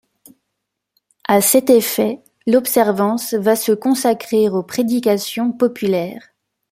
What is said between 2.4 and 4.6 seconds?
l'Observance va se consacrer